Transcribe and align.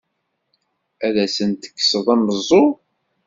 Ad 1.05 1.15
asen-tekkseḍ 1.25 2.05
ameẓẓuɣ! 2.13 2.69